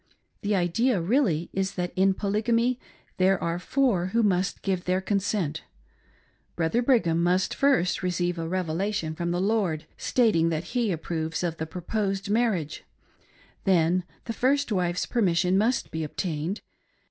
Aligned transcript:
The 0.41 0.55
idea 0.55 0.99
really 0.99 1.51
is 1.53 1.73
that 1.75 1.93
in 1.95 2.15
Polygamy 2.15 2.79
there 3.17 3.37
are 3.39 3.59
four 3.59 4.07
who 4.07 4.23
must 4.23 4.63
give 4.63 4.85
their 4.85 4.99
consent: 4.99 5.61
Brigham 6.55 6.85
Young 7.05 7.19
must 7.21 7.53
first 7.53 8.01
receive 8.01 8.39
a 8.39 8.47
revelatioii 8.49 9.15
from 9.15 9.29
the 9.29 9.39
Lord 9.39 9.85
stating 9.97 10.49
that 10.49 10.63
he 10.73 10.91
approves 10.91 11.43
of 11.43 11.57
the 11.57 11.67
proposed 11.67 12.31
maxriage. 12.31 12.83
Then 13.65 14.03
the 14.25 14.33
first 14.33 14.71
wife's 14.71 15.05
permission 15.05 15.55
must 15.55 15.91
be 15.91 16.03
obtained. 16.03 16.61